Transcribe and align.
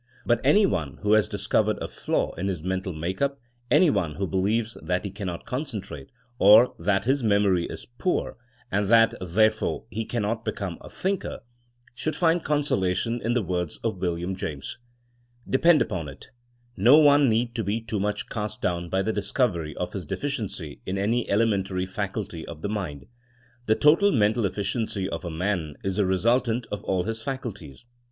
But 0.25 0.41
any 0.43 0.65
one 0.65 0.97
who 1.03 1.13
has 1.13 1.29
discovered 1.29 1.77
a 1.79 1.87
flaw 1.87 2.33
in 2.33 2.47
his 2.47 2.63
mental 2.63 2.91
make 2.91 3.21
up, 3.21 3.39
any 3.69 3.91
one 3.91 4.15
who 4.15 4.25
believes 4.25 4.75
that 4.81 5.05
he 5.05 5.11
cannot 5.11 5.45
concentrate, 5.45 6.09
or 6.39 6.73
that 6.79 7.05
his 7.05 7.21
memory 7.21 7.65
is 7.67 7.85
poor, 7.85 8.35
and 8.71 8.87
that 8.87 9.13
therefore 9.21 9.85
he 9.91 10.03
can 10.05 10.23
never 10.23 10.41
become 10.43 10.79
a 10.81 10.89
thinker, 10.89 11.41
should 11.93 12.15
find 12.15 12.43
consolation 12.43 13.21
in 13.21 13.35
the 13.35 13.43
words 13.43 13.77
of 13.83 13.99
William 13.99 14.35
James: 14.35 14.79
''Depend 15.47 15.81
upon 15.83 16.09
it, 16.09 16.29
no 16.75 16.97
one 16.97 17.29
need 17.29 17.53
be 17.63 17.79
too 17.79 17.99
much 17.99 18.27
cast 18.27 18.59
down 18.59 18.89
by 18.89 19.03
the 19.03 19.13
discovery 19.13 19.75
of 19.75 19.93
his 19.93 20.07
deficiency 20.07 20.81
in 20.83 20.97
any 20.97 21.29
elementary 21.29 21.85
faculty 21.85 22.43
of 22.47 22.63
the 22.63 22.69
mind.... 22.69 23.05
The 23.67 23.75
total 23.75 24.11
mental 24.11 24.45
eflSciency 24.45 25.07
of 25.07 25.23
a 25.23 25.29
man 25.29 25.75
is 25.83 25.97
the 25.97 26.07
resultant 26.07 26.65
of 26.71 26.83
all 26.85 27.03
his 27.03 27.21
faculties. 27.21 27.85